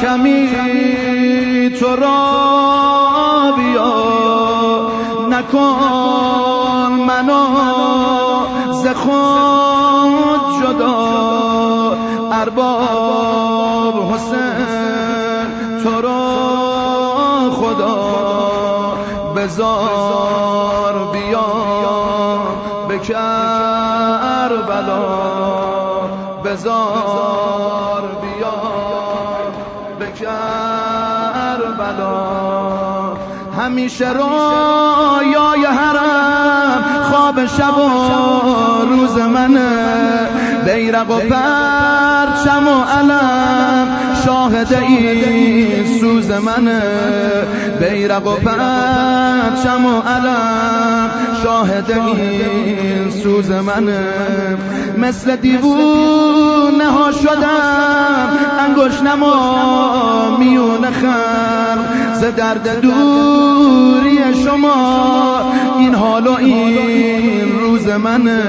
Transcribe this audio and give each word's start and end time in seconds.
کمی 0.00 1.70
تو 1.80 1.96
را 1.96 3.52
بیا. 3.56 3.92
نکن 5.28 6.92
منو 7.06 7.46
ز 8.72 8.86
خود 8.86 10.40
جدا. 10.62 11.96
ارباب 12.32 14.12
حسین 14.12 15.46
تو 15.82 16.00
را 16.00 17.50
خدا. 17.50 17.96
بزار 19.36 20.94
بیا 21.12 21.46
به 22.88 22.98
کربلا. 22.98 23.38
بزار 26.44 27.47
همیشه 33.78 34.08
رویای 34.08 35.64
حرم 35.64 36.84
خواب 37.02 37.46
شب 37.46 37.78
و 37.78 38.84
روز 38.84 39.18
منه. 39.18 39.68
بیرق 40.64 41.10
و 41.10 41.18
پرچم 41.18 42.68
و 42.68 42.84
علم 42.84 43.88
شاهد 44.24 44.72
این 44.72 46.00
سوز 46.00 46.30
منه. 46.30 46.82
بیرق 47.80 48.26
و 48.26 48.34
پرچم 48.34 49.86
و 49.86 50.00
علم 50.00 51.10
شاهد 51.42 51.90
این 51.90 53.10
سوز 53.22 53.50
منه. 53.50 54.06
مثل 54.98 55.36
دیوونه 55.36 56.90
ها 56.90 57.12
شدم 57.12 58.28
انگوش 58.60 59.02
نما 59.02 60.36
میون 60.38 60.90
خم. 60.90 61.97
ز 62.14 62.24
درد 62.36 62.80
دوری 62.80 64.18
شما. 64.44 65.52
این 65.78 65.94
حال 65.94 66.26
و 66.26 66.32
این 66.32 67.58
روز 67.60 67.88
منه. 67.88 68.40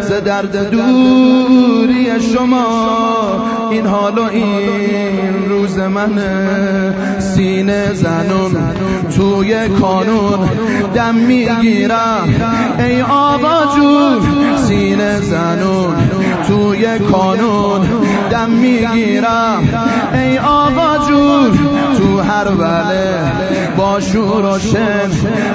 ز 0.00 0.12
درد 0.24 0.70
دوری 0.70 2.20
شما. 2.34 2.64
این 3.70 3.86
حال 3.86 4.18
و 4.18 4.22
این 4.22 5.48
روز 5.48 5.78
منه. 5.78 6.94
سینه 7.18 7.92
زنون 7.94 8.56
توی 9.16 9.68
کانون 9.68 10.48
دم 10.94 11.14
می‌گیرم. 11.14 12.28
ای 12.78 13.02
آقا 13.02 13.76
جون 13.76 14.20
سینه 14.56 15.20
زنون 15.20 15.94
توی 16.48 16.98
کانون 16.98 18.03
دم 18.44 18.50
می‌گیرم. 18.50 19.68
ای 20.14 20.38
آقا 20.38 21.08
جون 21.08 21.58
تو 21.98 22.20
هر 22.20 22.48
وله 22.48 23.32
با 23.76 24.00
شور 24.00 24.44
و 24.44 24.58
شن 24.58 25.10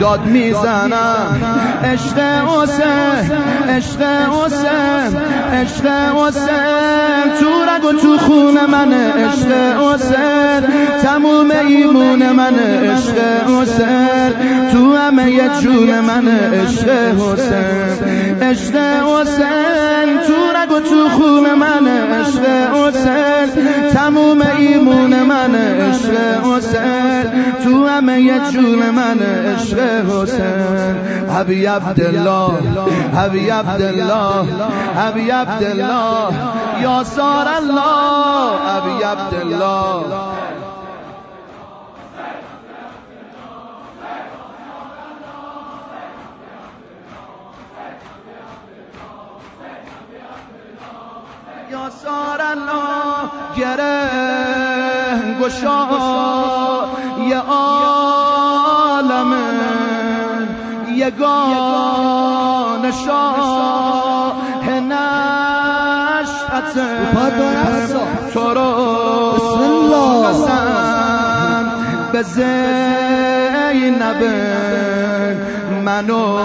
داد 0.00 0.26
می‌زنم. 0.26 1.40
عشق 1.84 2.18
حسین 2.18 3.32
عشق 3.68 4.02
حسین 4.30 5.16
عشق 5.52 5.86
حسین. 6.16 7.32
تو 7.40 7.50
رگ 7.70 7.84
و 7.84 7.92
تو 7.92 8.18
خون 8.18 8.66
من 8.66 8.92
عشق 8.92 9.50
حسین. 9.80 10.62
تموم 11.02 11.50
ایمون 11.50 12.32
من 12.32 12.54
عشق 12.58 13.18
حسین. 13.48 14.32
تو 14.72 14.96
همه 14.96 15.50
جون 15.62 16.00
من 16.00 16.28
عشق 16.28 16.88
حسین. 17.18 18.42
عشق 18.42 18.76
حسین. 18.76 20.18
تو 20.26 20.34
رگ 20.56 20.72
و 20.72 20.80
تو 20.80 21.08
خون 21.08 21.54
من 21.54 21.86
عشق 22.24 22.44
حسین 22.74 23.90
تموم 23.92 24.42
ایمون 24.58 25.22
من 25.22 25.54
عشق 25.54 26.10
حسین 26.44 27.24
تو 27.64 27.86
همه 27.86 28.40
جون 28.52 28.90
من 28.90 29.18
عشق 29.18 29.78
حسین 30.10 30.94
حبی 31.28 31.66
عبدالله 31.66 32.50
حبی 33.16 33.50
عبدالله 33.50 34.44
حبی 34.96 35.30
عبدالله. 35.30 36.34
یا 36.82 37.04
سار 37.04 37.48
الله 37.48 38.58
حبی 38.68 39.02
عبدالله. 39.02 40.43
یا 51.70 51.90
سار 51.90 52.40
الله 52.40 53.30
گره 53.56 54.00
گشا. 55.40 55.88
یه 57.28 57.38
عالم 57.38 59.34
یگان 60.88 62.92
شاه 63.06 64.34
نشأت. 64.70 66.74
تو 68.32 68.54
رو 68.54 68.62
قسم 70.22 71.64
به 72.12 72.22
زینب 72.22 74.22
منو 75.84 76.38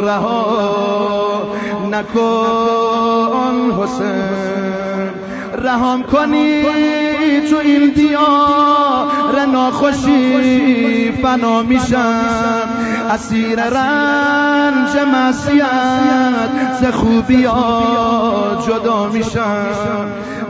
رها. 0.00 0.46
نکن 1.96 3.72
حسین. 3.82 4.86
رهام 5.62 6.02
کنی 6.02 6.62
تو 7.50 7.56
این 7.56 7.90
دیار 7.90 9.46
ناخوشی 9.52 11.12
فنا 11.22 11.62
میشم 11.62 12.68
اسیر 13.10 13.60
رنج 13.60 14.90
مسیحت 15.14 16.74
ز 16.80 16.84
خوبی 16.84 17.44
ها 17.44 18.62
جدا 18.66 19.08
میشم 19.08 19.66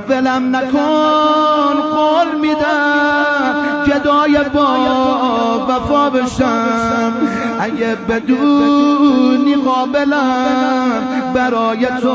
ولم 0.08 0.56
نکن 0.56 1.74
قول 1.94 2.40
میدم 2.40 3.75
گدای 3.86 4.38
با 4.54 5.66
وفا 5.68 6.10
بشم. 6.10 7.12
اگه 7.60 7.94
بدونی 8.08 9.54
قابلم 9.54 11.02
برای 11.34 11.86
تو 11.86 12.14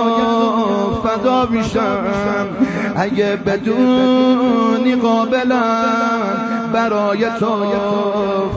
فدا 1.03 1.45
میشم. 1.45 2.47
اگه 2.95 3.35
بدونی 3.35 4.95
قابلم 4.95 6.60
برای 6.73 7.25
تو 7.39 7.65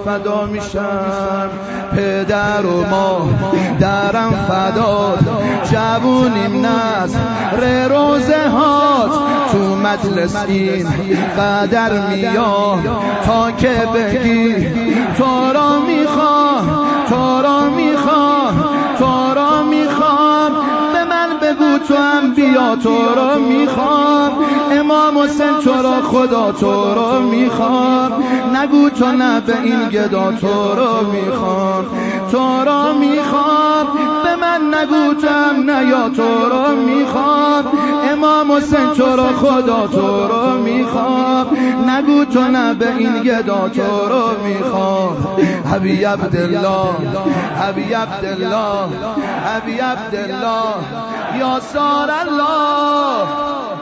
فدا 0.04 0.46
میشم. 0.46 1.50
پدر 1.96 2.66
و 2.66 2.84
ما 2.90 3.28
درم 3.80 4.30
فدا. 4.48 5.16
جوونیم 5.72 6.66
نظر 6.66 7.88
روزه 7.88 8.48
هات. 8.48 9.10
تو 9.52 9.76
مجلس 9.76 10.36
این 10.48 10.86
قدر 11.38 12.08
میاد. 12.08 12.78
تا 13.26 13.50
که 13.50 13.88
بگی 13.94 14.66
تو 15.18 15.52
را 15.54 15.80
می‌خوام 15.80 16.86
تو 17.08 17.42
را 17.42 17.70
می‌خوام 17.70 18.64
تو 18.98 19.34
را 19.34 19.62
می‌خوام. 19.62 20.52
به 20.92 21.04
من 21.04 21.28
بگو 21.42 21.78
تو 21.88 21.94
هم 21.94 22.34
بیا 22.34 22.76
تو 22.76 23.14
را 23.16 23.38
می‌خوام. 23.38 24.30
امام 24.94 25.18
حسین 25.18 25.58
تو 25.64 25.82
را 25.82 26.02
خدا 26.02 26.52
تو 26.52 26.94
را 26.94 27.20
می‌خوام. 27.20 28.12
نگو 28.54 28.90
تو 28.90 29.12
نه 29.12 29.40
به 29.40 29.60
این 29.60 29.88
گدا 29.88 30.32
تو 30.32 30.74
را 30.74 31.00
می‌خوام. 31.02 31.84
تو 32.30 32.64
را 32.64 32.92
می‌خوام. 32.92 33.86
به 34.24 34.36
من 34.36 34.74
نگو 34.74 35.14
تو 35.14 35.28
هم 35.28 35.70
نیا 35.70 36.08
تو 36.08 36.48
را 36.48 36.74
می‌خوام. 36.74 37.64
امام 38.12 38.52
حسین 38.52 38.90
تو 38.96 39.16
را 39.16 39.32
خدا 39.32 39.86
تو 39.86 40.28
را 40.28 40.56
می‌خوام. 40.56 41.46
نگو 41.86 42.24
تو 42.24 42.40
نه 42.40 42.74
به 42.74 42.96
این 42.96 43.22
گدا 43.22 43.68
تو 43.68 44.08
را 44.08 44.30
می‌خوام. 44.44 45.16
حبی 45.72 46.04
عبدالله 46.04 46.88
حبی 47.60 47.92
عبدالله 47.92 48.88
حبی 49.44 49.78
عبدالله. 49.78 50.74
یا 51.38 51.60
سار 51.60 52.10
الله. 52.10 53.73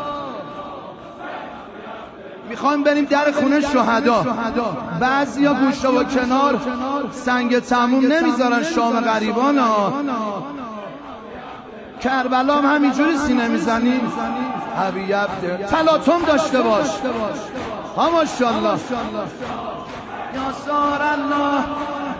می‌خوایم 2.52 2.82
بریم 2.82 3.04
در 3.04 3.32
خونه 3.32 3.60
شهدا. 3.60 4.26
بعضی 5.00 5.44
ها 5.44 5.54
گوشه 5.54 5.88
و 5.88 6.04
کنار 6.04 6.60
سنگ 7.12 7.58
تموم 7.58 8.06
نمی‌ذارن 8.12 8.62
شام 8.62 9.00
غریبان 9.00 9.58
ها. 9.58 9.92
کربلا 12.00 12.58
هم 12.58 12.74
همینجوری 12.74 13.18
سینه 13.18 13.48
می‌زنیم 13.48 14.12
حبی 14.78 15.12
عبد 15.12 15.66
تلاطم 15.66 16.22
داشته 16.26 16.62
باش. 16.62 16.86
ها 17.96 18.10
ماشاءالله. 18.10 18.70
یا 20.34 20.52
سار 20.66 21.02
الله 21.02 21.64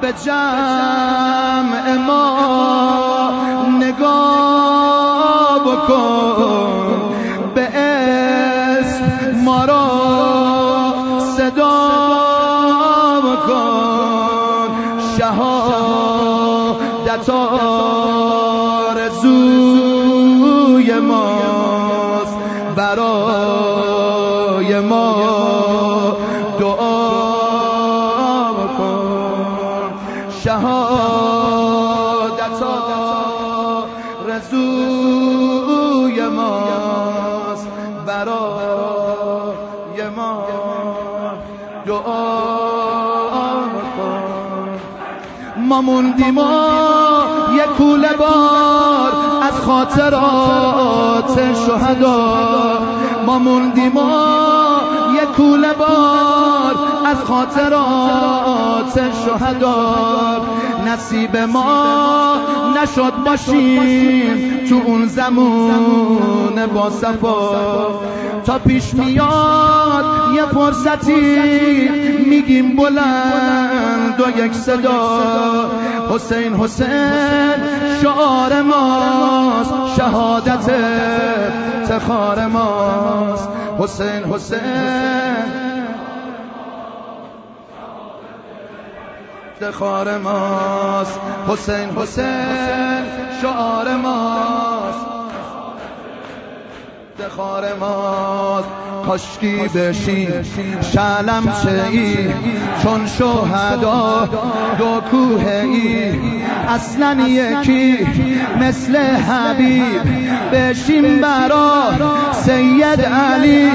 به 0.00 0.12
جمع 0.12 1.96
ما 2.06 2.38
نگاه 3.78 5.60
بکن. 5.60 6.81
صدا 11.42 13.20
بکن. 13.20 14.68
شهادت 15.18 17.30
آرزوی 18.90 20.88
ماست. 21.00 22.36
برای 22.76 24.80
ما 24.80 25.14
دعا 26.60 28.52
بکن. 28.52 29.92
شهادت 30.44 32.62
آرزوی 34.28 36.28
ماست. 36.28 37.68
برای 38.06 40.08
ما 40.16 40.32
دعا 41.86 43.52
ما 45.56 45.80
موندیم 45.80 46.38
یک 47.54 47.70
کوله 47.78 48.12
بار 48.18 49.12
از 49.42 49.60
خاطرات 49.60 51.38
شهدا. 51.66 52.78
ما 53.26 53.38
موندیم 53.38 53.96
یک 55.14 55.28
کوله 55.36 55.72
بار 55.72 56.74
از 57.06 57.24
خاطرات 57.24 59.00
شهدا. 59.24 59.76
نصیب 60.88 61.36
ما 61.36 62.36
نشد 62.82 63.12
باشیم 63.26 64.66
تو 64.68 64.80
اون 64.84 65.06
زمان 65.06 66.66
با 66.74 66.90
صفا. 66.90 68.00
تا 68.46 68.58
پیش 68.58 68.94
میاد 68.94 70.04
یه 70.34 70.46
فرصتی 70.46 71.88
میگیم 72.26 72.76
بلند 72.76 74.20
و 74.20 74.44
یک 74.44 74.52
صدا. 74.52 75.70
حسین 76.10 76.54
حسین 76.54 77.54
شعار 78.02 78.62
ماست 78.62 79.74
شهادت 79.96 80.70
تخار 81.88 82.46
ماست. 82.46 83.48
حسین 83.78 84.24
حسین 84.32 85.61
افتخار 89.62 90.18
ماست. 90.18 91.20
حسین 91.48 91.90
حسین 91.96 93.04
شعار 93.42 93.96
ماست. 93.96 95.06
افتخار 97.20 97.64
ماست. 97.80 98.68
کاشکی 99.06 99.56
بشی 99.74 100.28
شلم 100.92 101.52
چه 101.62 101.84
ای؟ 101.90 102.16
چون 102.82 103.06
شهدا 103.06 104.28
دو 104.78 105.00
کوه 105.10 105.52
ای. 105.52 106.12
اصلا 106.68 107.16
یکی 107.26 107.98
مثل 108.60 108.96
حبیب. 108.96 110.02
بشیم 110.52 111.20
برا 111.20 111.92
سید 112.32 113.00
علی 113.00 113.70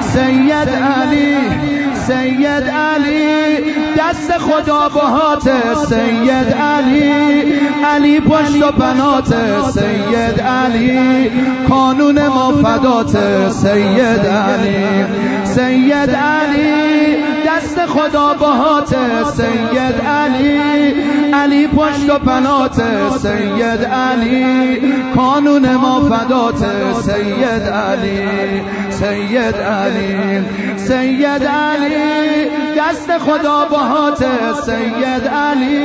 سید 0.00 0.68
علی. 0.68 1.77
سید 2.08 2.64
علی 2.64 3.58
دست 3.98 4.32
خدا 4.38 4.88
بهات 4.88 5.50
سید 5.88 6.54
علی. 6.54 7.12
علی 7.94 8.20
پشت 8.20 8.62
و 8.62 8.72
بنات 8.72 9.34
سید 9.70 10.40
علی. 10.40 11.30
قانون 11.68 12.26
ما 12.26 12.52
فدات 12.52 13.18
سید 13.50 14.26
علی. 14.26 15.04
سید 15.44 16.10
علی 16.10 17.16
دست 17.46 17.86
خدا 17.86 18.34
بهات 18.34 18.96
سید 19.36 20.06
علی. 20.06 20.60
علی 21.32 21.66
پشت 21.66 22.10
و 22.10 22.18
پنات 22.18 22.82
سید 23.18 23.84
علی. 23.84 24.80
فدات 26.18 26.64
سید 27.02 27.62
علی 27.62 28.62
سید 28.90 29.56
علی 29.56 30.44
سید 30.76 31.44
علی. 31.44 32.44
دست 32.78 33.18
خدا 33.18 33.64
بهات 33.64 34.24
سید 34.64 35.28
علی 35.28 35.84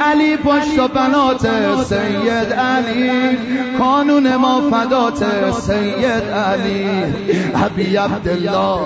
علی 0.00 0.36
پشت 0.36 0.78
و 0.78 0.88
بنات 0.88 1.46
سید 1.84 2.52
علی. 2.52 3.10
قانون 3.78 4.36
ما 4.36 4.62
فدات 4.70 5.24
سید 5.60 6.30
علی. 6.32 6.88
حبی 7.54 7.96
عبدالله. 7.96 8.80